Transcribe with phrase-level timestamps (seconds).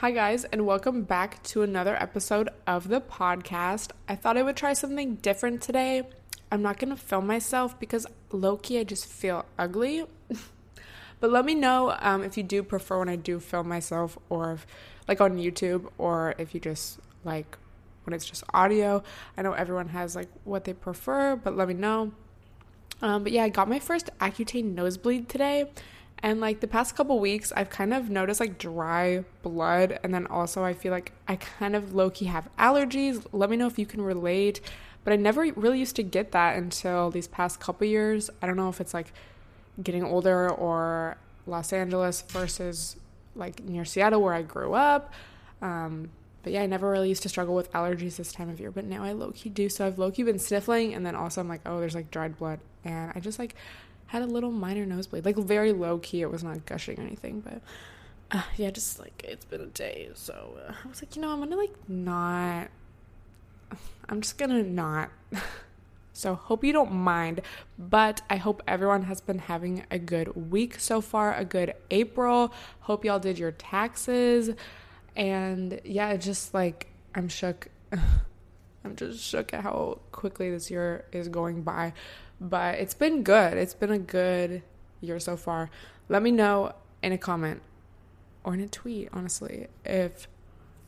[0.00, 3.92] Hi, guys, and welcome back to another episode of the podcast.
[4.06, 6.02] I thought I would try something different today.
[6.52, 10.04] I'm not gonna film myself because low key I just feel ugly.
[11.20, 14.52] but let me know um, if you do prefer when I do film myself or
[14.52, 14.66] if,
[15.08, 17.56] like on YouTube or if you just like
[18.04, 19.02] when it's just audio.
[19.38, 22.12] I know everyone has like what they prefer, but let me know.
[23.00, 25.70] Um, but yeah, I got my first Accutane nosebleed today
[26.22, 29.98] and like the past couple weeks, I've kind of noticed like dry blood.
[30.02, 33.24] And then also, I feel like I kind of low key have allergies.
[33.32, 34.60] Let me know if you can relate.
[35.04, 38.28] But I never really used to get that until these past couple years.
[38.42, 39.12] I don't know if it's like
[39.82, 42.96] getting older or Los Angeles versus
[43.36, 45.12] like near Seattle where I grew up.
[45.62, 46.10] Um,
[46.42, 48.84] but yeah, I never really used to struggle with allergies this time of year, but
[48.84, 49.68] now I low key do.
[49.68, 52.38] So I've low key been sniffling, and then also I'm like, oh, there's like dried
[52.38, 53.56] blood, and I just like
[54.06, 56.22] had a little minor nosebleed, like very low key.
[56.22, 57.60] It was not gushing or anything, but
[58.30, 61.30] uh, yeah, just like it's been a day, so uh, I was like, you know,
[61.30, 62.68] I'm gonna like not.
[64.08, 65.10] I'm just gonna not.
[66.12, 67.42] so hope you don't mind,
[67.78, 72.52] but I hope everyone has been having a good week so far, a good April.
[72.80, 74.50] Hope y'all did your taxes,
[75.14, 77.68] and yeah, just like I'm shook.
[78.84, 81.92] I'm just shook at how quickly this year is going by.
[82.40, 83.54] But it's been good.
[83.54, 84.62] It's been a good
[85.00, 85.70] year so far.
[86.08, 87.62] Let me know in a comment
[88.44, 90.28] or in a tweet, honestly, if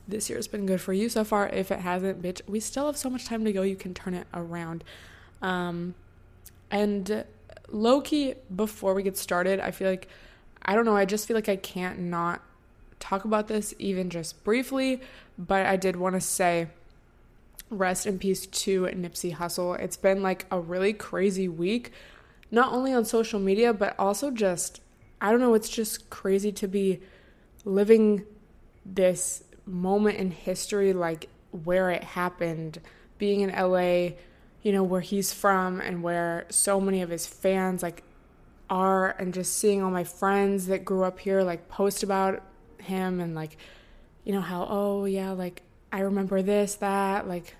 [0.06, 1.48] this year's been good for you so far.
[1.48, 3.62] If it hasn't, bitch, we still have so much time to go.
[3.62, 4.82] You can turn it around.
[5.42, 5.94] Um,
[6.70, 7.24] and
[7.68, 10.08] low key, before we get started, I feel like,
[10.62, 12.42] I don't know, I just feel like I can't not
[13.00, 15.00] talk about this even just briefly.
[15.38, 16.68] But I did want to say,
[17.70, 19.78] rest in peace to Nipsey Hussle.
[19.78, 21.92] It's been like a really crazy week,
[22.50, 24.80] not only on social media, but also just,
[25.20, 27.00] I don't know, it's just crazy to be
[27.64, 28.24] living
[28.86, 32.80] this moment in history, like where it happened,
[33.18, 34.14] being in LA,
[34.62, 38.02] you know, where he's from and where so many of his fans like
[38.70, 42.42] are, and just seeing all my friends that grew up here like post about
[42.78, 43.56] him and like,
[44.24, 47.54] you know, how, oh yeah, like I remember this, that, like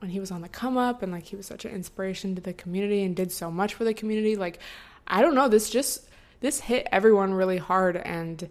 [0.00, 2.40] when he was on the come up and like he was such an inspiration to
[2.40, 4.36] the community and did so much for the community.
[4.36, 4.58] Like,
[5.06, 6.08] I don't know, this just,
[6.40, 8.48] this hit everyone really hard and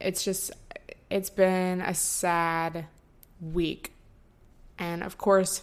[0.00, 0.52] it's just,
[1.10, 2.86] it's been a sad
[3.40, 3.92] week.
[4.78, 5.62] And of course,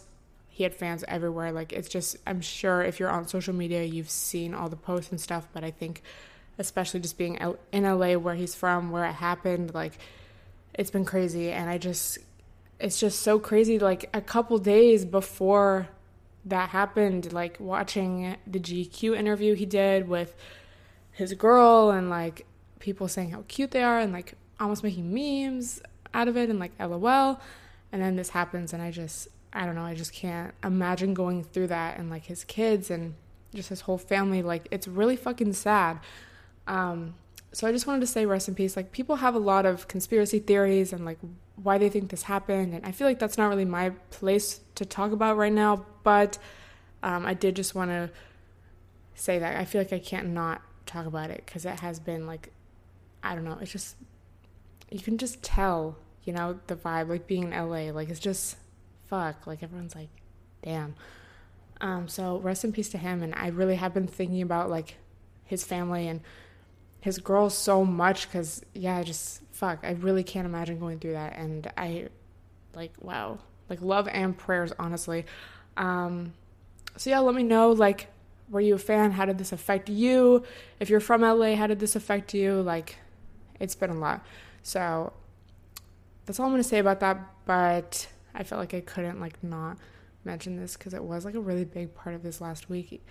[0.50, 1.52] he had fans everywhere.
[1.52, 5.12] Like, it's just, I'm sure if you're on social media, you've seen all the posts
[5.12, 6.02] and stuff, but I think,
[6.58, 7.40] especially just being
[7.72, 9.94] in LA where he's from, where it happened, like,
[10.74, 11.52] it's been crazy.
[11.52, 12.20] And I just
[12.82, 13.80] it's just so crazy.
[13.80, 15.90] Like a couple days before
[16.46, 20.36] that happened, like watching the GQ interview he did with
[21.12, 22.46] his girl and like
[22.80, 25.82] people saying how cute they are and like almost making memes
[26.14, 27.40] out of it and like LOL.
[27.92, 31.44] And then this happens and I just, I don't know, I just can't imagine going
[31.44, 33.14] through that and like his kids and
[33.54, 34.42] just his whole family.
[34.42, 36.00] Like it's really fucking sad.
[36.68, 37.16] Um,
[37.52, 38.76] so I just wanted to say rest in peace.
[38.76, 41.20] Like people have a lot of conspiracy theories and like
[41.62, 44.86] why they think this happened, and I feel like that's not really my place to
[44.86, 45.86] talk about right now.
[46.04, 46.38] But
[47.04, 48.10] um, I did just want to
[49.16, 52.26] say that I feel like I can't not talk about it because it has been
[52.26, 52.52] like
[53.24, 53.58] I don't know.
[53.62, 53.96] It's just
[54.90, 57.92] you can just tell, you know, the vibe like being in LA.
[57.92, 58.58] Like it's just
[59.08, 59.48] fuck.
[59.48, 60.10] Like everyone's like,
[60.64, 60.96] damn.
[61.80, 63.24] Um, so rest in peace to him.
[63.24, 64.96] And I really have been thinking about like
[65.46, 66.22] his family and
[67.02, 71.12] his girl so much because yeah I just fuck i really can't imagine going through
[71.12, 72.08] that and i
[72.74, 73.38] like wow
[73.70, 75.26] like love and prayers honestly.
[75.78, 76.34] Um
[76.98, 78.08] so yeah let me know like
[78.50, 79.12] were you a fan?
[79.12, 80.44] How did this affect you?
[80.80, 82.62] If you're from la how did this affect you?
[82.62, 82.98] Like
[83.60, 84.26] it's been a lot.
[84.64, 85.14] So
[86.26, 89.78] that's all i'm gonna say about that but i felt like i couldn't like not
[90.24, 93.04] mention this because it was like a really big part of this last week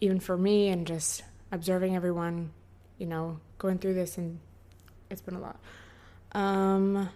[0.00, 1.22] even for me and just
[1.52, 2.50] observing everyone
[2.98, 4.38] you know, going through this and
[5.10, 5.58] it's been a lot.
[6.32, 7.08] Um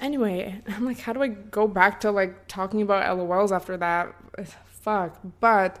[0.00, 4.14] anyway, I'm like how do I go back to like talking about LOLs after that?
[4.82, 5.18] Fuck.
[5.40, 5.80] But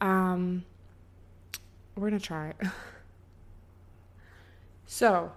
[0.00, 0.64] um
[1.96, 2.54] we're to try.
[4.86, 5.32] so,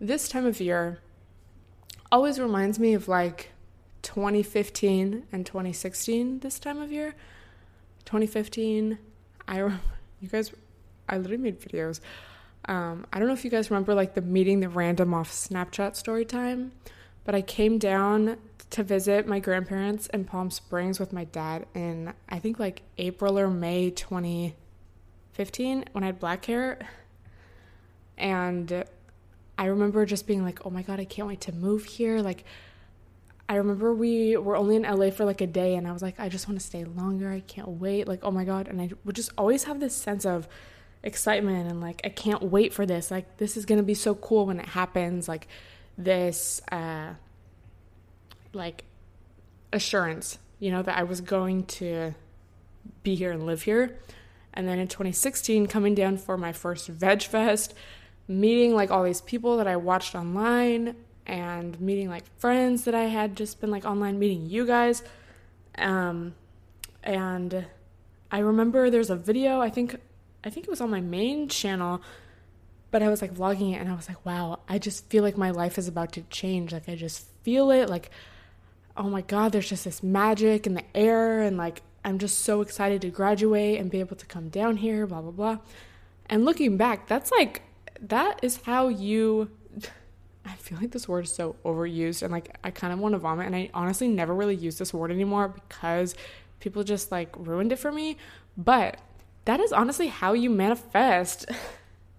[0.00, 1.00] this time of year
[2.12, 3.50] always reminds me of like
[4.02, 7.14] 2015 and 2016 this time of year.
[8.04, 8.98] 2015,
[9.48, 9.58] I
[10.20, 10.52] you guys
[11.08, 12.00] I literally made videos
[12.66, 15.96] um, I don't know if you guys remember like the meeting the random off Snapchat
[15.96, 16.72] story time,
[17.24, 18.38] but I came down
[18.70, 23.38] to visit my grandparents in Palm Springs with my dad in I think like April
[23.38, 26.78] or May 2015 when I had black hair.
[28.16, 28.84] And
[29.58, 32.20] I remember just being like, oh my God, I can't wait to move here.
[32.20, 32.44] Like,
[33.48, 36.18] I remember we were only in LA for like a day and I was like,
[36.18, 37.30] I just want to stay longer.
[37.30, 38.08] I can't wait.
[38.08, 38.68] Like, oh my God.
[38.68, 40.48] And I would just always have this sense of
[41.04, 43.10] excitement and like, I can't wait for this.
[43.10, 45.28] Like, this is to be so cool when it happens.
[45.28, 45.46] Like,
[45.96, 47.10] this, uh,
[48.52, 48.84] like,
[49.72, 52.14] assurance, you know, that I was going to
[53.02, 53.98] be here and live here.
[54.54, 57.74] And then in 2016, coming down for my first Veg Fest,
[58.26, 60.96] meeting like all these people that I watched online
[61.26, 65.02] and meeting like friends that I had just been like online meeting you guys.
[65.76, 66.34] Um,
[67.02, 67.66] and
[68.30, 69.96] I remember there's a video, I think
[70.44, 72.02] I think it was on my main channel,
[72.90, 75.36] but I was like vlogging it and I was like, wow, I just feel like
[75.36, 76.72] my life is about to change.
[76.72, 78.10] Like I just feel it like
[78.96, 82.60] oh my god, there's just this magic in the air and like I'm just so
[82.60, 85.58] excited to graduate and be able to come down here, blah blah blah.
[86.26, 87.62] And looking back, that's like
[88.00, 89.50] that is how you
[90.44, 93.18] I feel like this word is so overused and like I kind of want to
[93.18, 96.14] vomit and I honestly never really use this word anymore because
[96.60, 98.18] people just like ruined it for me.
[98.56, 98.98] But
[99.44, 101.46] that is honestly how you manifest.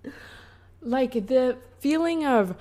[0.82, 2.56] like the feeling of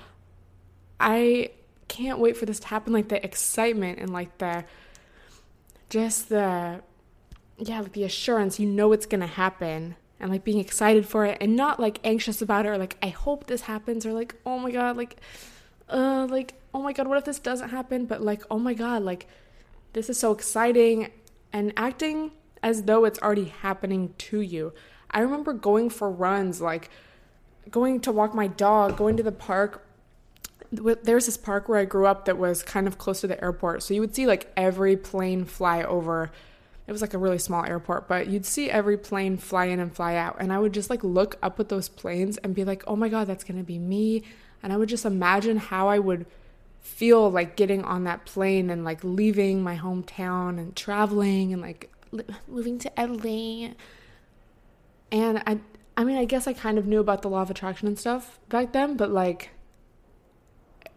[0.99, 1.51] I
[1.87, 4.65] can't wait for this to happen like the excitement and like the
[5.89, 6.81] just the
[7.57, 11.37] yeah, like the assurance you know it's to happen and like being excited for it
[11.39, 14.59] and not like anxious about it or like I hope this happens or like oh
[14.59, 15.17] my god like
[15.89, 19.03] uh like oh my god what if this doesn't happen but like oh my god
[19.03, 19.27] like
[19.93, 21.11] this is so exciting
[21.53, 22.31] and acting
[22.65, 24.73] as though it's already happening to you.
[25.11, 26.89] I remember going for runs like
[27.69, 29.85] going to walk my dog, going to the park.
[30.71, 33.83] There's this park where I grew up that was kind of close to the airport.
[33.83, 36.31] So you would see like every plane fly over.
[36.87, 39.95] It was like a really small airport, but you'd see every plane fly in and
[39.95, 40.37] fly out.
[40.39, 43.09] And I would just like look up at those planes and be like, oh my
[43.09, 44.23] God, that's going to be me.
[44.63, 46.25] And I would just imagine how I would
[46.79, 51.91] feel like getting on that plane and like leaving my hometown and traveling and like
[52.47, 53.73] moving to LA.
[55.11, 55.59] And I
[55.97, 58.39] I mean, I guess I kind of knew about the law of attraction and stuff
[58.49, 59.51] back then, but like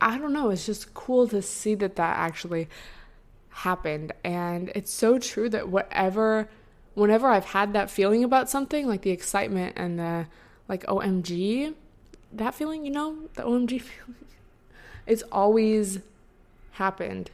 [0.01, 2.69] I don't know, it's just cool to see that that actually
[3.51, 4.13] happened.
[4.25, 6.49] And it's so true that whatever
[6.95, 10.27] whenever I've had that feeling about something, like the excitement and the
[10.69, 11.75] like OMG,
[12.33, 14.15] that feeling, you know, the OMG feeling,
[15.07, 16.01] it's always
[16.73, 17.31] happened.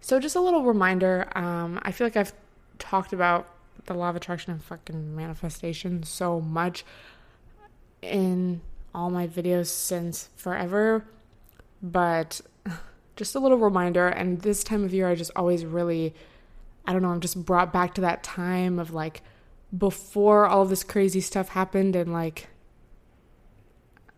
[0.00, 2.32] So just a little reminder, um, I feel like I've
[2.78, 3.48] talked about
[3.86, 6.84] the law of attraction and fucking manifestation so much
[8.02, 8.60] in
[8.94, 11.04] all my videos since forever,
[11.82, 12.40] but
[13.16, 14.06] just a little reminder.
[14.08, 16.14] And this time of year, I just always really,
[16.86, 19.22] I don't know, I'm just brought back to that time of like
[19.76, 22.48] before all this crazy stuff happened and like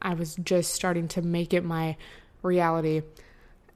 [0.02, 1.96] I was just starting to make it my
[2.42, 3.02] reality.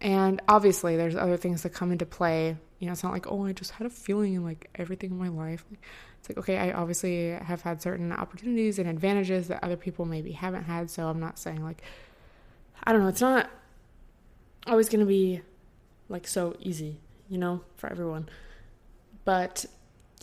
[0.00, 2.56] And obviously, there's other things that come into play.
[2.78, 5.18] You know, it's not like, oh, I just had a feeling in like everything in
[5.18, 5.64] my life.
[6.18, 10.32] It's like, okay, I obviously have had certain opportunities and advantages that other people maybe
[10.32, 10.90] haven't had.
[10.90, 11.82] So I'm not saying like,
[12.82, 13.48] I don't know, it's not
[14.66, 15.42] always going to be
[16.08, 18.28] like so easy, you know, for everyone.
[19.24, 19.64] But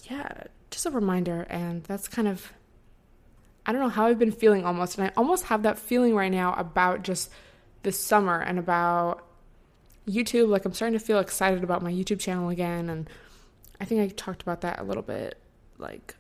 [0.10, 1.46] yeah, just a reminder.
[1.50, 2.52] And that's kind of,
[3.66, 4.98] I don't know how I've been feeling almost.
[4.98, 7.32] And I almost have that feeling right now about just
[7.84, 9.26] this summer and about
[10.08, 10.50] YouTube.
[10.50, 12.90] Like, I'm starting to feel excited about my YouTube channel again.
[12.90, 13.10] And
[13.80, 15.38] I think I talked about that a little bit,
[15.78, 16.16] like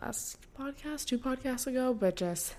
[0.00, 2.56] last podcast, two podcasts ago, but just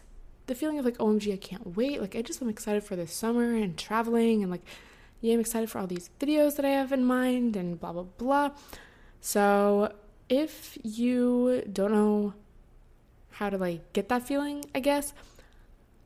[0.48, 2.02] the feeling of like, OMG, I can't wait.
[2.02, 4.66] Like, I just am excited for this summer and traveling and like,
[5.22, 8.04] yeah, I'm excited for all these videos that I have in mind and blah, blah,
[8.04, 8.52] blah.
[9.22, 9.94] So,
[10.30, 12.34] if you don't know
[13.32, 15.14] how to like get that feeling, I guess,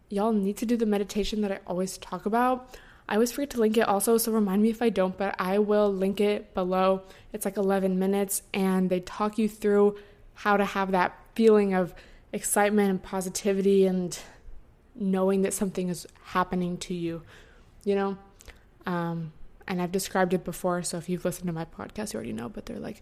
[0.09, 2.75] y'all need to do the meditation that I always talk about.
[3.09, 5.57] I always forget to link it also, so remind me if I don't, but I
[5.57, 7.01] will link it below.
[7.33, 9.97] It's like 11 minutes, and they talk you through
[10.35, 11.95] how to have that feeling of
[12.31, 14.17] excitement and positivity and
[14.93, 17.23] knowing that something is happening to you,
[17.83, 18.15] you know?
[18.85, 19.33] Um,
[19.67, 22.47] and I've described it before, so if you've listened to my podcast, you already know,
[22.47, 23.01] but they're like,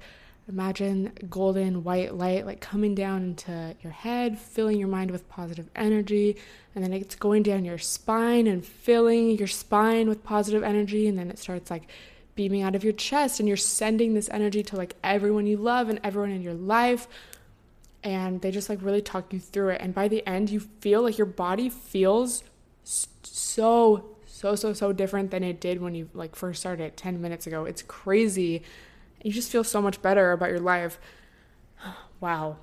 [0.50, 5.70] Imagine golden white light like coming down into your head, filling your mind with positive
[5.75, 6.38] energy,
[6.74, 11.18] and then it's going down your spine and filling your spine with positive energy, and
[11.18, 11.89] then it starts like
[12.36, 15.89] beaming out of your chest, and you're sending this energy to like everyone you love
[15.89, 17.10] and everyone in your life.
[18.01, 19.82] And they just like really talk you through it.
[19.82, 22.44] And by the end, you feel like your body feels
[22.86, 27.48] so, so, so, so different than it did when you like first started 10 minutes
[27.48, 27.66] ago.
[27.66, 28.63] It's crazy
[29.27, 31.00] you just feel so much better about your life.
[32.19, 32.57] Wow.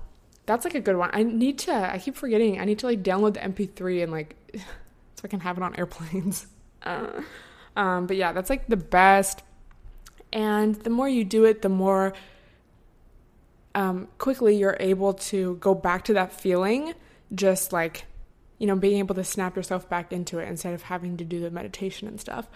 [0.47, 1.11] That's like a good one.
[1.13, 2.59] I need to I keep forgetting.
[2.59, 5.75] I need to like download the MP3 and like so I can have it on
[5.75, 6.47] airplanes.
[6.83, 7.23] Uh,
[7.75, 9.41] um, but yeah, that's like the best.
[10.31, 12.13] And the more you do it, the more
[13.73, 16.93] um, quickly you're able to go back to that feeling,
[17.33, 18.05] just like,
[18.59, 21.39] you know, being able to snap yourself back into it instead of having to do
[21.39, 22.47] the meditation and stuff.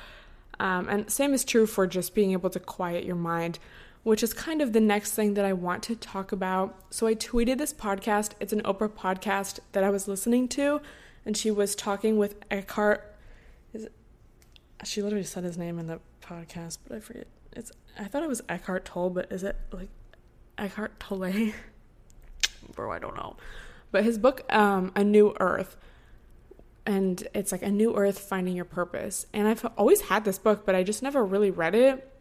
[0.60, 3.58] Um, and same is true for just being able to quiet your mind,
[4.04, 6.76] which is kind of the next thing that I want to talk about.
[6.90, 8.32] So I tweeted this podcast.
[8.40, 10.82] It's an Oprah podcast that I was listening to,
[11.26, 13.16] and she was talking with Eckhart.
[13.74, 13.94] Is it,
[14.84, 17.28] she literally said his name in the podcast, but I forget.
[17.52, 19.90] It's I thought it was Eckhart Tolle, but is it like
[20.58, 21.32] Eckhart Tolle?
[22.76, 23.36] Bro, I don't know.
[23.92, 25.76] But his book, um, A New Earth,
[26.86, 30.66] and it's like a new earth finding your purpose and i've always had this book
[30.66, 32.19] but i just never really read it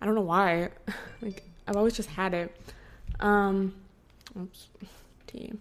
[0.00, 0.70] i don't know why.
[1.22, 2.54] Like i've always just had it.
[3.20, 3.74] Um
[4.38, 4.68] oops
[5.26, 5.52] tea.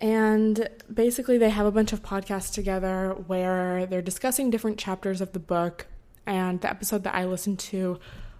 [0.00, 5.32] And basically they have a bunch of podcasts together where they're discussing different chapters of
[5.32, 5.86] the book.
[6.24, 7.98] And the episode that i listened to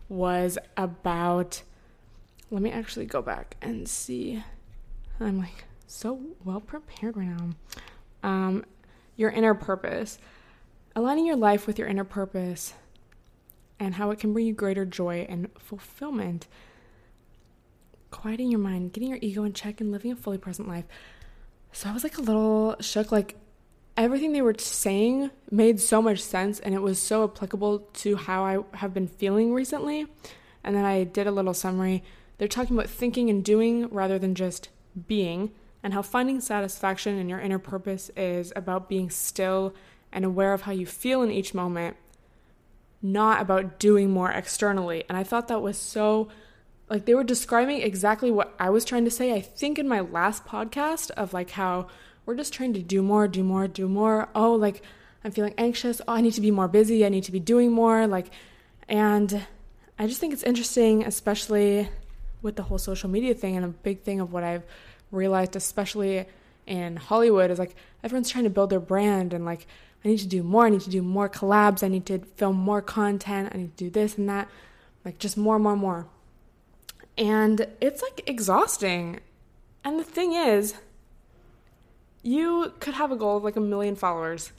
[0.08, 1.62] was about
[2.50, 4.42] let me actually go back and see.
[5.20, 7.50] I'm like so well prepared right now.
[8.22, 8.64] Um,
[9.16, 10.18] your inner purpose.
[10.96, 12.72] Aligning your life with your inner purpose
[13.80, 16.46] and how it can bring you greater joy and fulfillment.
[18.10, 20.84] Quieting your mind, getting your ego in check, and living a fully present life.
[21.72, 23.12] So I was like a little shook.
[23.12, 23.36] Like
[23.96, 28.44] everything they were saying made so much sense and it was so applicable to how
[28.44, 30.06] I have been feeling recently.
[30.64, 32.02] And then I did a little summary.
[32.38, 34.68] They're talking about thinking and doing rather than just
[35.06, 39.74] being and how finding satisfaction in your inner purpose is about being still
[40.12, 41.96] and aware of how you feel in each moment,
[43.00, 45.04] not about doing more externally.
[45.08, 46.28] And I thought that was so
[46.90, 49.32] like they were describing exactly what I was trying to say.
[49.32, 51.88] I think in my last podcast of like how
[52.24, 54.28] we're just trying to do more, do more, do more.
[54.34, 54.82] Oh, like
[55.24, 56.00] I'm feeling anxious.
[56.06, 57.04] Oh, I need to be more busy.
[57.04, 58.06] I need to be doing more.
[58.06, 58.30] Like,
[58.88, 59.46] and
[59.98, 61.88] I just think it's interesting, especially
[62.40, 64.64] with the whole social media thing and a big thing of what I've
[65.10, 66.26] realized, especially
[66.66, 67.74] in Hollywood, is like
[68.04, 69.66] everyone's trying to build their brand and like
[70.08, 70.64] I need to do more.
[70.64, 71.82] I need to do more collabs.
[71.82, 73.50] I need to film more content.
[73.52, 74.48] I need to do this and that.
[75.04, 76.06] Like just more, more, more.
[77.18, 79.20] And it's like exhausting.
[79.84, 80.76] And the thing is,
[82.22, 84.50] you could have a goal of like a million followers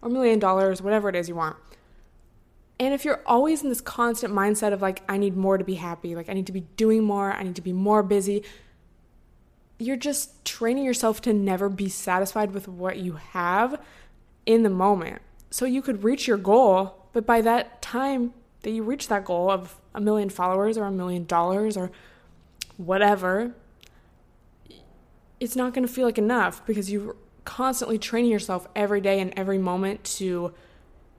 [0.00, 1.56] or a million dollars, whatever it is you want.
[2.78, 5.74] And if you're always in this constant mindset of like, I need more to be
[5.74, 8.44] happy, like, I need to be doing more, I need to be more busy,
[9.80, 13.80] you're just training yourself to never be satisfied with what you have
[14.46, 15.22] in the moment.
[15.50, 18.32] So you could reach your goal, but by that time
[18.62, 21.90] that you reach that goal of a million followers or a million dollars or
[22.76, 23.54] whatever,
[25.40, 29.32] it's not going to feel like enough because you're constantly training yourself every day and
[29.36, 30.54] every moment to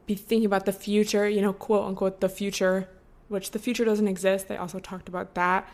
[0.05, 2.89] be thinking about the future, you know, quote unquote, the future,
[3.27, 4.47] which the future doesn't exist.
[4.47, 5.69] They also talked about that.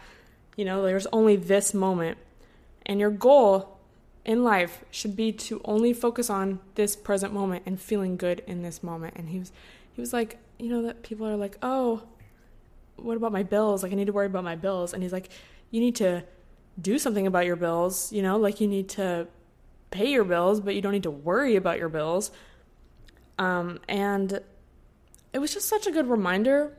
[0.56, 2.18] You know, there's only this moment.
[2.86, 3.79] And your goal
[4.30, 8.62] in life should be to only focus on this present moment and feeling good in
[8.62, 9.16] this moment.
[9.16, 9.52] And he was
[9.92, 12.04] he was like, you know that people are like, "Oh,
[12.96, 13.82] what about my bills?
[13.82, 15.32] Like I need to worry about my bills." And he's like,
[15.72, 16.24] "You need to
[16.80, 18.38] do something about your bills, you know?
[18.38, 19.28] Like you need to
[19.90, 22.30] pay your bills, but you don't need to worry about your bills."
[23.40, 24.42] Um and
[25.34, 26.78] it was just such a good reminder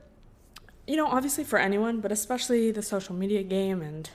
[0.87, 4.11] you know, obviously for anyone, but especially the social media game and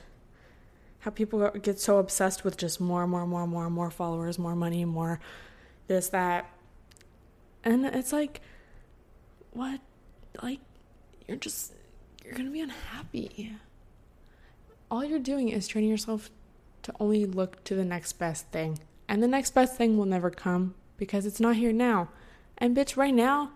[1.06, 4.84] how people get so obsessed with just more, more, more, more, more followers, more money,
[4.84, 5.20] more
[5.86, 6.50] this, that.
[7.62, 8.40] And it's like,
[9.52, 9.80] what?
[10.42, 10.58] Like,
[11.28, 11.74] you're just,
[12.24, 13.52] you're to be unhappy.
[14.90, 16.28] All you're doing is training yourself
[16.82, 18.80] to only look to the next best thing.
[19.08, 22.08] And the next best thing will never come because it's not here now.
[22.58, 23.52] And bitch, right now,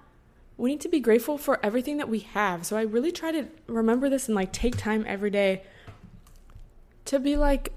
[0.57, 2.65] we need to be grateful for everything that we have.
[2.65, 5.65] So I really try to remember this and like take time every day
[7.07, 7.73] to be like,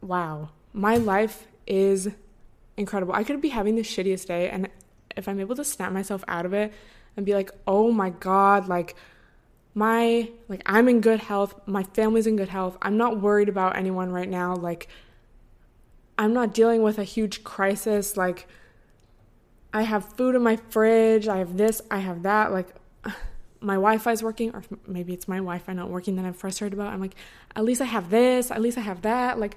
[0.00, 2.08] wow, my life is
[2.76, 3.14] incredible.
[3.14, 4.68] I could be having the shittiest day, and
[5.16, 6.72] if I'm able to snap myself out of it
[7.16, 8.96] and be like, oh my God, like,
[9.74, 12.78] my like I'm in good health, my family's in good health.
[12.80, 14.54] I'm not worried about anyone right now.
[14.54, 14.88] Like
[16.16, 18.46] I'm not dealing with a huge crisis like
[19.72, 22.68] I have food in my fridge, I have this, I have that like
[23.64, 26.92] my Wi-Fi is working, or maybe it's my Wi-Fi not working that I'm frustrated about.
[26.92, 27.16] I'm like,
[27.56, 29.38] at least I have this, at least I have that.
[29.38, 29.56] Like,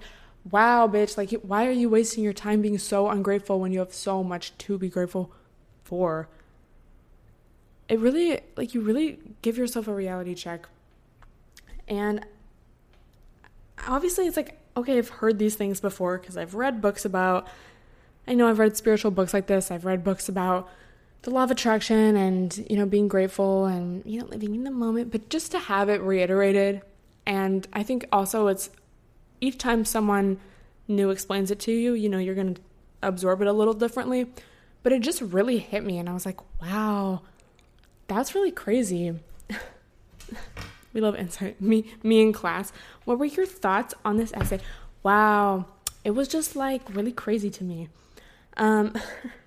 [0.49, 3.93] wow, bitch, like, why are you wasting your time being so ungrateful when you have
[3.93, 5.31] so much to be grateful
[5.83, 6.29] for?
[7.89, 10.67] It really, like, you really give yourself a reality check.
[11.87, 12.25] And
[13.87, 17.47] obviously, it's like, okay, I've heard these things before because I've read books about
[18.27, 19.71] I know I've read spiritual books like this.
[19.71, 20.69] I've read books about
[21.23, 24.71] the law of attraction and, you know, being grateful and, you know, living in the
[24.71, 26.81] moment, but just to have it reiterated.
[27.25, 28.69] And I think also it's
[29.41, 30.39] each time someone
[30.87, 32.61] new explains it to you, you know, you're going to
[33.01, 34.27] absorb it a little differently.
[34.83, 35.97] But it just really hit me.
[35.97, 37.21] And I was like, wow,
[38.07, 39.13] that's really crazy.
[40.93, 41.59] we love insight.
[41.59, 42.71] Me, me in class.
[43.05, 44.59] What were your thoughts on this essay?
[45.03, 45.65] Wow,
[46.03, 47.89] it was just like really crazy to me.
[48.55, 48.93] Um,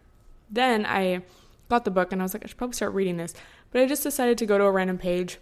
[0.50, 1.23] then I
[1.71, 3.33] got the book and I was like, I should probably start reading this.
[3.71, 5.39] But I just decided to go to a random page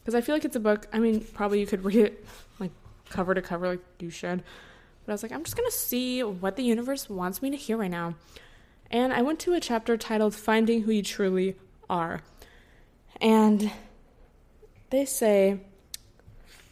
[0.00, 0.86] because I feel like it's a book.
[0.92, 2.26] I mean, probably you could read it
[2.58, 2.70] like
[3.10, 4.42] cover to cover, like you should.
[5.04, 7.76] But I was like, I'm just gonna see what the universe wants me to hear
[7.76, 8.14] right now.
[8.90, 11.56] And I went to a chapter titled Finding Who You Truly
[11.88, 12.20] Are.
[13.20, 13.70] And
[14.90, 15.60] they say,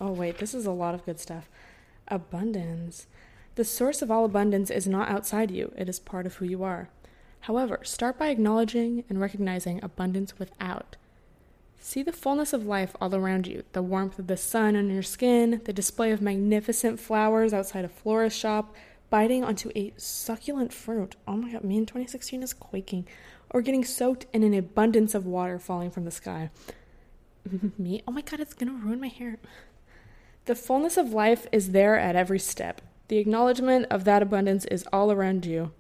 [0.01, 1.49] oh, wait, this is a lot of good stuff.
[2.09, 3.07] Abundance.
[3.55, 6.63] The source of all abundance is not outside you, it is part of who you
[6.63, 6.89] are.
[7.41, 10.97] However, start by acknowledging and recognizing abundance without.
[11.79, 15.03] See the fullness of life all around you the warmth of the sun on your
[15.03, 18.75] skin, the display of magnificent flowers outside a florist shop,
[19.09, 21.17] biting onto a succulent fruit.
[21.27, 23.09] Oh my god, me in 2016 is quaking.
[23.49, 26.51] Or getting soaked in an abundance of water falling from the sky.
[27.79, 28.03] me?
[28.07, 29.39] Oh my god, it's gonna ruin my hair.
[30.45, 32.83] The fullness of life is there at every step.
[33.09, 35.73] The acknowledgement of that abundance is all around you.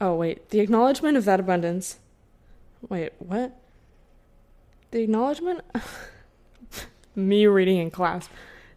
[0.00, 0.50] Oh, wait.
[0.50, 1.98] The acknowledgement of that abundance.
[2.88, 3.58] Wait, what?
[4.90, 5.62] The acknowledgement?
[7.16, 8.28] Me reading in class.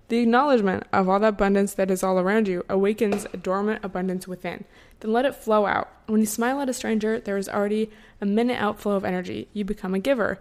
[0.08, 4.28] The acknowledgement of all the abundance that is all around you awakens a dormant abundance
[4.28, 4.64] within.
[5.02, 5.90] Then let it flow out.
[6.08, 9.50] When you smile at a stranger, there is already a minute outflow of energy.
[9.54, 10.40] You become a giver.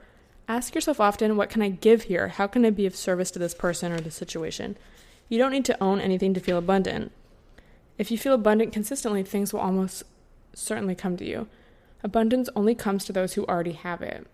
[0.49, 2.29] Ask yourself often, what can I give here?
[2.29, 4.79] How can I be of service to this person or this situation?
[5.29, 7.13] You don't need to own anything to feel abundant.
[7.99, 10.05] If you feel abundant consistently, things will almost
[10.55, 11.49] certainly come to you.
[12.03, 14.27] Abundance only comes to those who already have it.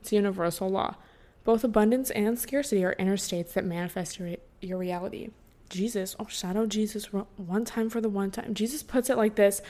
[0.00, 0.96] It's a universal law.
[1.44, 5.30] Both abundance and scarcity are inner states that manifest your, your reality.
[5.70, 8.54] Jesus, oh, shadow Jesus one time for the one time.
[8.54, 9.60] Jesus puts it like this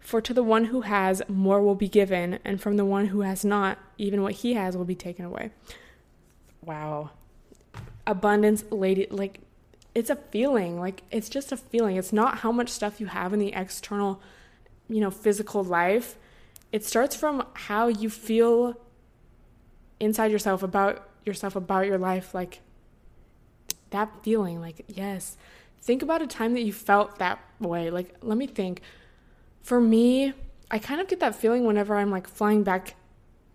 [0.00, 3.20] For to the one who has, more will be given, and from the one who
[3.20, 5.50] has not, even what he has will be taken away.
[6.64, 7.10] Wow.
[8.06, 9.40] Abundance, lady, like,
[9.94, 10.80] it's a feeling.
[10.80, 11.96] Like, it's just a feeling.
[11.96, 14.20] It's not how much stuff you have in the external,
[14.88, 16.16] you know, physical life.
[16.70, 18.80] It starts from how you feel
[20.00, 22.60] inside yourself about yourself about your life like
[23.90, 25.36] that feeling like yes.
[25.80, 27.90] Think about a time that you felt that way.
[27.90, 28.80] Like let me think.
[29.62, 30.34] For me
[30.72, 32.94] i kind of get that feeling whenever i'm like flying back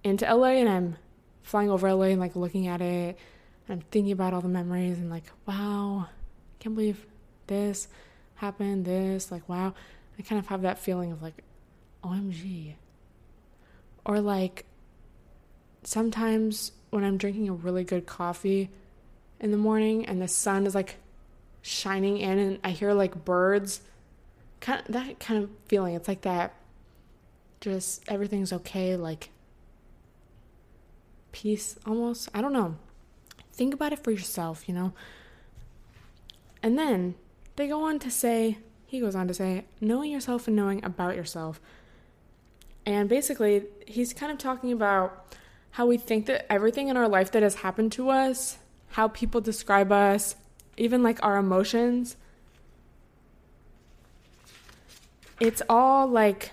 [0.04, 0.96] into la and i'm
[1.42, 3.18] flying over la and like looking at it
[3.68, 7.06] and i'm thinking about all the memories and like wow I can't believe
[7.48, 7.88] this
[8.36, 9.74] happened this like wow
[10.18, 11.44] i kind of have that feeling of like
[12.04, 12.74] omg
[14.06, 14.66] or like
[15.84, 18.70] sometimes when I'm drinking a really good coffee
[19.40, 20.96] in the morning and the sun is like
[21.62, 23.82] shining in and I hear like birds,
[24.60, 25.96] kind of, that kind of feeling.
[25.96, 26.54] It's like that
[27.62, 29.30] just everything's okay, like
[31.32, 32.30] peace almost.
[32.34, 32.76] I don't know.
[33.54, 34.94] Think about it for yourself, you know?
[36.62, 37.16] And then
[37.56, 41.16] they go on to say, he goes on to say, knowing yourself and knowing about
[41.16, 41.60] yourself.
[42.86, 45.36] And basically, he's kind of talking about
[45.72, 48.58] how we think that everything in our life that has happened to us,
[48.92, 50.36] how people describe us,
[50.78, 52.16] even like our emotions,
[55.40, 56.52] it's all like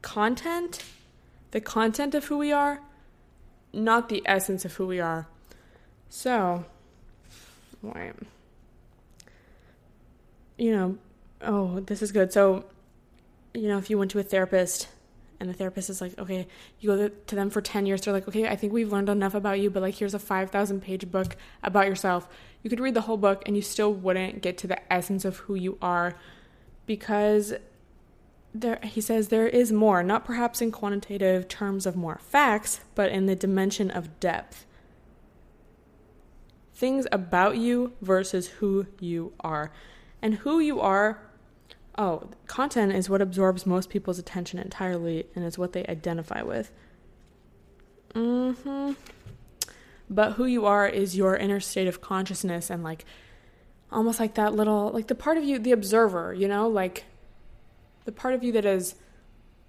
[0.00, 0.84] content,
[1.50, 2.80] the content of who we are,
[3.72, 5.26] not the essence of who we are.
[6.08, 6.64] So,
[7.82, 8.12] wait.
[10.60, 10.98] You know,
[11.40, 12.34] oh, this is good.
[12.34, 12.66] So,
[13.54, 14.88] you know, if you went to a therapist
[15.40, 16.46] and the therapist is like, okay,
[16.80, 18.02] you go to them for 10 years.
[18.02, 20.82] They're like, okay, I think we've learned enough about you, but like, here's a 5,000
[20.82, 22.28] page book about yourself.
[22.62, 25.38] You could read the whole book and you still wouldn't get to the essence of
[25.38, 26.14] who you are
[26.84, 27.54] because
[28.52, 33.10] there, he says there is more, not perhaps in quantitative terms of more facts, but
[33.10, 34.66] in the dimension of depth.
[36.74, 39.70] Things about you versus who you are.
[40.22, 41.20] And who you are
[41.98, 46.70] oh, content is what absorbs most people's attention entirely and is what they identify with.
[48.14, 48.96] Mhm.
[50.08, 53.04] But who you are is your inner state of consciousness and like
[53.92, 57.04] almost like that little like the part of you the observer, you know, like
[58.06, 58.94] the part of you that is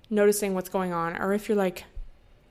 [0.09, 1.85] noticing what's going on or if you're like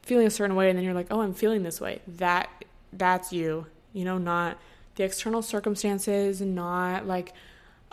[0.03, 2.49] feeling a certain way and then you're like, "Oh, I'm feeling this way." That
[2.93, 3.67] that's you.
[3.93, 4.59] You know, not
[4.97, 7.33] the external circumstances, not like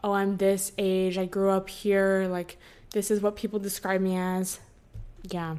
[0.04, 2.58] oh, I'm this age, I grew up here, like
[2.92, 4.60] this is what people describe me as.
[5.24, 5.58] Yeah.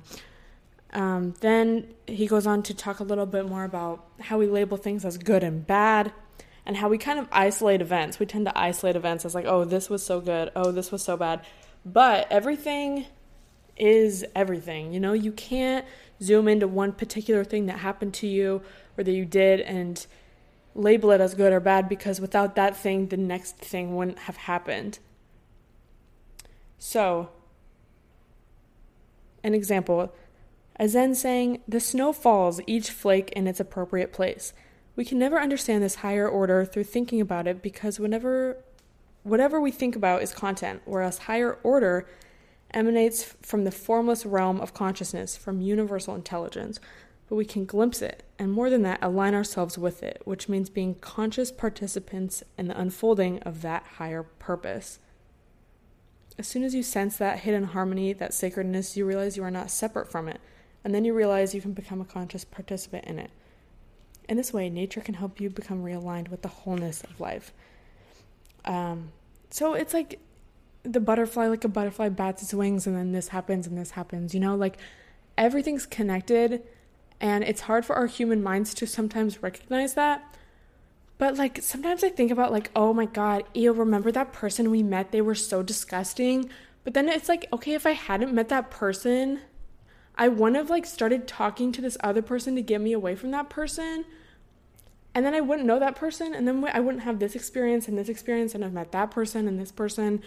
[0.93, 4.77] Um, then he goes on to talk a little bit more about how we label
[4.77, 6.13] things as good and bad
[6.65, 8.19] and how we kind of isolate events.
[8.19, 11.03] We tend to isolate events as like, oh, this was so good, oh, this was
[11.03, 11.45] so bad.
[11.85, 13.07] But everything
[13.77, 14.93] is everything.
[14.93, 15.87] You know, you can't
[16.23, 18.63] zoom into one particular thing that happened to you
[18.97, 20.05] or that you did and
[20.79, 24.37] label it as good or bad because without that thing, the next thing wouldn't have
[24.37, 24.99] happened.
[26.79, 27.31] So,
[29.43, 30.13] an example
[30.81, 34.53] a Zen saying, The snow falls, each flake in its appropriate place.
[34.95, 38.59] We can never understand this higher order through thinking about it because whenever
[39.25, 42.09] whatever we think about is content, whereas higher order
[42.73, 46.79] emanates from the formless realm of consciousness, from universal intelligence.
[47.29, 50.71] But we can glimpse it, and more than that, align ourselves with it, which means
[50.71, 54.99] being conscious participants in the unfolding of that higher purpose.
[56.39, 59.71] As soon as you sense that hidden harmony, that sacredness, you realize you are not
[59.71, 60.41] separate from it
[60.85, 63.31] and then you realize you can become a conscious participant in it.
[64.29, 67.53] In this way, nature can help you become realigned with the wholeness of life.
[68.65, 69.13] Um,
[69.51, 70.21] so it's like
[70.85, 74.35] the butterfly, like a butterfly bats its wings, and then this happens and this happens.
[74.35, 74.79] You know, like
[75.37, 76.63] everything's connected,
[77.21, 80.35] and it's hard for our human minds to sometimes recognize that.
[81.19, 84.83] But like sometimes I think about like, oh my god, ew, remember that person we
[84.83, 85.11] met?
[85.11, 86.49] They were so disgusting.
[86.85, 89.41] But then it's like, okay, if I hadn't met that person,
[90.17, 93.33] I wouldn't have like started talking to this other person to get me away from
[93.33, 94.05] that person.
[95.15, 96.35] And then I wouldn't know that person.
[96.35, 98.55] And then I wouldn't have this experience and this experience.
[98.55, 100.23] And I've met that person and this person.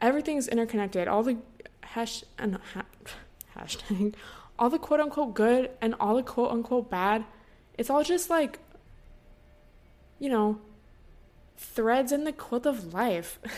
[0.00, 1.08] Everything's interconnected.
[1.08, 1.38] All the
[1.82, 2.84] hash, uh, ha,
[3.56, 4.14] hashtag,
[4.60, 7.24] all the quote unquote good and all the quote unquote bad.
[7.78, 8.58] It's all just like,
[10.18, 10.60] you know,
[11.56, 13.38] threads in the quilt of life.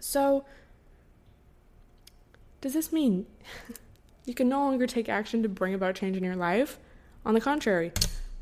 [0.00, 0.46] so,
[2.62, 3.26] does this mean
[4.24, 6.78] you can no longer take action to bring about change in your life?
[7.26, 7.92] On the contrary,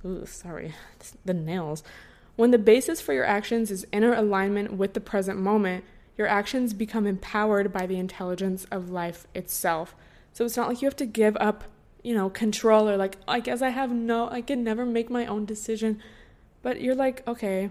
[0.05, 0.75] ooh, sorry,
[1.25, 1.83] the nails.
[2.37, 5.85] When the basis for your actions is inner alignment with the present moment,
[6.17, 9.95] your actions become empowered by the intelligence of life itself.
[10.33, 11.65] So it's not like you have to give up,
[12.03, 15.27] you know, control or like, I guess I have no, I can never make my
[15.27, 16.01] own decision.
[16.63, 17.71] But you're like, okay,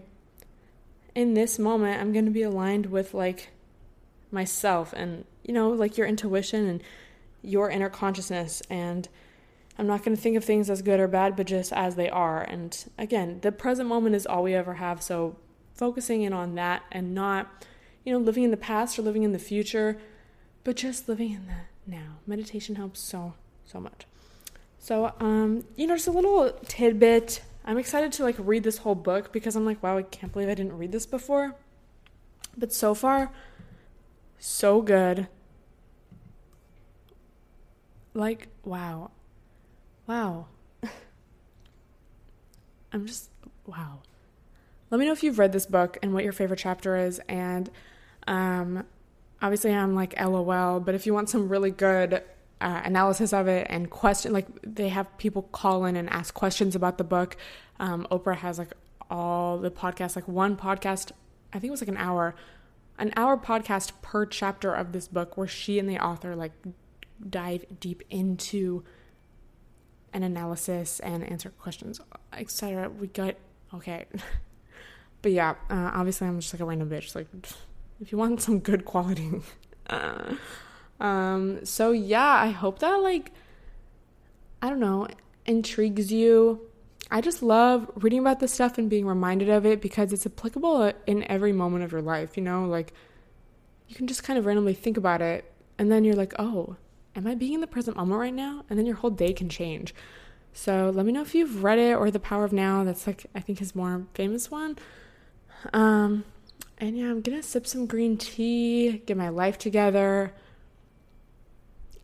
[1.15, 3.49] in this moment, I'm going to be aligned with like
[4.31, 6.83] myself and you know, like your intuition and
[7.41, 8.61] your inner consciousness.
[8.69, 9.07] And
[9.77, 12.09] I'm not going to think of things as good or bad, but just as they
[12.09, 12.41] are.
[12.41, 15.01] And again, the present moment is all we ever have.
[15.01, 15.37] So
[15.73, 17.65] focusing in on that and not,
[18.05, 19.97] you know, living in the past or living in the future,
[20.63, 21.53] but just living in the
[21.91, 22.17] now.
[22.27, 23.33] Meditation helps so,
[23.65, 24.05] so much.
[24.79, 27.41] So, um, you know, just a little tidbit.
[27.65, 30.49] I'm excited to like read this whole book because I'm like, wow, I can't believe
[30.49, 31.55] I didn't read this before.
[32.57, 33.31] But so far,
[34.39, 35.27] so good.
[38.13, 39.11] Like, wow.
[40.07, 40.47] Wow.
[42.91, 43.29] I'm just,
[43.65, 43.99] wow.
[44.89, 47.21] Let me know if you've read this book and what your favorite chapter is.
[47.29, 47.69] And
[48.27, 48.85] um,
[49.41, 52.23] obviously, I'm like LOL, but if you want some really good
[52.61, 56.75] uh, analysis of it and question, like they have people call in and ask questions
[56.75, 57.35] about the book.
[57.79, 58.73] Um, Oprah has like
[59.09, 61.11] all the podcasts, like one podcast,
[61.53, 62.35] I think it was like an hour
[62.97, 66.51] an hour podcast per chapter of this book where she and the author like
[67.27, 68.83] dive deep into
[70.13, 71.99] an analysis and answer questions,
[72.33, 72.89] etc.
[72.89, 73.35] We got
[73.73, 74.05] okay.
[75.21, 77.15] but yeah, uh, obviously I'm just like a random bitch.
[77.15, 77.27] Like,
[78.01, 79.31] if you want some good quality,
[79.87, 80.35] uh,
[80.99, 81.65] um.
[81.65, 83.31] So yeah, I hope that like,
[84.61, 85.07] I don't know,
[85.45, 86.61] intrigues you.
[87.13, 90.93] I just love reading about this stuff and being reminded of it because it's applicable
[91.05, 92.63] in every moment of your life, you know?
[92.65, 92.93] Like,
[93.89, 96.77] you can just kind of randomly think about it, and then you're like, oh,
[97.13, 98.63] am I being in the present moment right now?
[98.69, 99.93] And then your whole day can change.
[100.53, 102.85] So let me know if you've read it or The Power of Now.
[102.85, 104.77] That's like, I think his more famous one.
[105.73, 106.23] Um,
[106.81, 110.33] and yeah, I'm gonna sip some green tea, get my life together.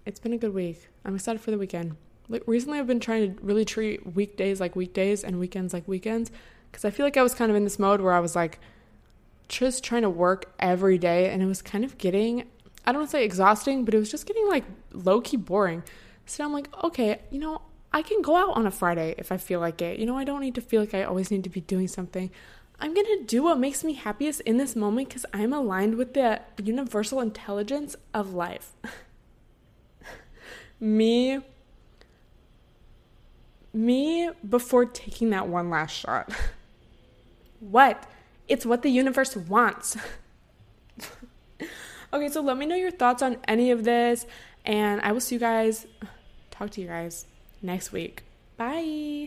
[0.06, 0.88] It's been a good week.
[1.04, 1.98] I'm excited for the weekend
[2.30, 6.32] like recently I've been trying to really treat weekdays like weekdays and weekends like weekends
[6.72, 8.60] because I feel like I was kind of in this mode where I was like
[9.48, 12.44] just trying to work every day and it was kind of getting
[12.86, 14.64] I don't want to say exhausting, but it was just getting like
[14.94, 15.84] low key boring.
[16.26, 17.62] So I'm like, okay, you know,
[17.92, 20.00] I can go out on a Friday if I feel like it.
[20.00, 22.32] You know, I don't need to feel like I always need to be doing something.
[22.80, 26.14] I'm going to do what makes me happiest in this moment because I'm aligned with
[26.14, 28.74] the universal intelligence of life.
[30.80, 31.40] me
[33.74, 36.32] me before taking that one last shot.
[37.60, 38.10] what?
[38.48, 39.98] It's what the universe wants.
[42.14, 44.26] Okay, so let me know your thoughts on any of this,
[44.66, 45.86] and I will see you guys,
[46.52, 47.26] talk to you guys
[47.62, 48.24] next week.
[48.56, 49.26] Bye.